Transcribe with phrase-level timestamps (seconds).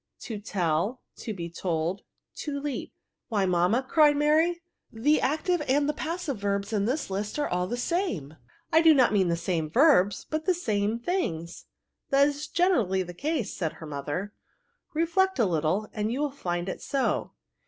[0.21, 1.03] To tell.
[1.17, 2.01] To be told.
[2.37, 2.91] To leap."
[3.29, 4.59] Why, mamma!" cried Mary,"
[4.91, 8.35] the ac tive and the passive verbs, in this list, are all the same!
[8.73, 11.67] I do not mean the same verbsj but the same things.""
[12.09, 14.33] That is generally the case," said her mother;
[14.95, 17.33] reflect a little, and you will find it so.